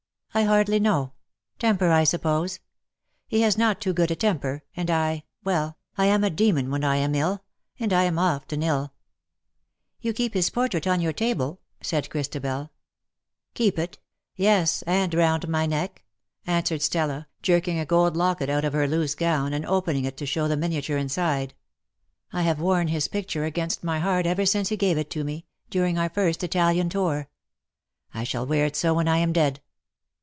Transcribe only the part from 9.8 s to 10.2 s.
"You